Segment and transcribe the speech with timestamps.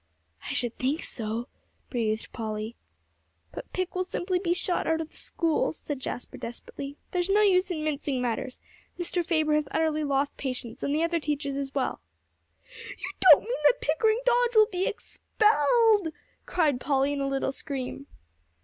[0.49, 1.47] "I should think so,"
[1.91, 2.75] breathed Polly.
[3.51, 7.41] "But Pick will simply be shot out of the school," said Jasper desperately; "there's no
[7.41, 8.59] use in mincing matters.
[8.97, 9.23] Mr.
[9.23, 12.01] Faber has utterly lost patience; and the other teachers as well."
[12.97, 16.07] "You don't mean that Pickering Dodge will be expelled?"
[16.47, 18.07] cried Polly in a little scream.